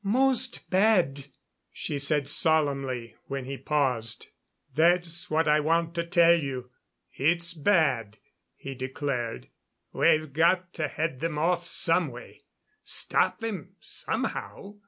[0.03, 1.25] "Most bad,"
[1.71, 4.29] she said solemnly when he paused.
[4.73, 6.71] "That's what I want to tell you;
[7.13, 8.17] it's bad,"
[8.55, 9.49] he declared.
[9.93, 12.41] "We've got to head them off some way;
[12.83, 14.77] stop them somehow.